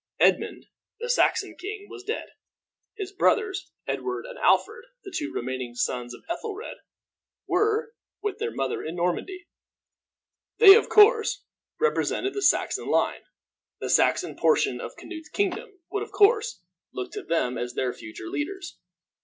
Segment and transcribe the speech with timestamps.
[0.19, 0.65] Edmund,
[0.99, 2.29] the Saxon king, was dead.
[2.95, 6.77] His brothers Edward and Alfred, the two remaining sons of Ethelred,
[7.45, 9.45] were with their mother in Normandy.
[10.57, 11.43] They, of course,
[11.79, 13.21] represented the Saxon line.
[13.79, 18.27] The Saxon portion of Canute's kingdom would of course look to them as their future
[18.27, 18.79] leaders.